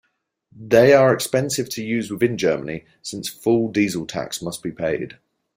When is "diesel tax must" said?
3.71-4.63